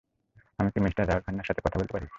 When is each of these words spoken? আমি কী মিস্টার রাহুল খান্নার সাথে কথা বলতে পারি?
আমি 0.59 0.69
কী 0.73 0.79
মিস্টার 0.79 1.03
রাহুল 1.05 1.23
খান্নার 1.25 1.47
সাথে 1.47 1.61
কথা 1.65 1.77
বলতে 1.79 1.93
পারি? 1.93 2.07